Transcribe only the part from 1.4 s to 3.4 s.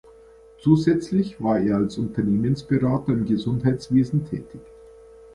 war er als Unternehmensberater im